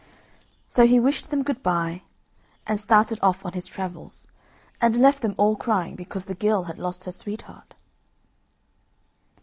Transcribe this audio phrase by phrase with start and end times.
[0.67, 2.01] So he wished them good bye,
[2.65, 4.25] and started off on his travels,
[4.81, 7.75] and left them all crying because the girl had lost her sweetheart.